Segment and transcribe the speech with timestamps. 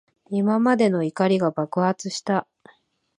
[0.31, 2.47] 今までの怒りが爆発した。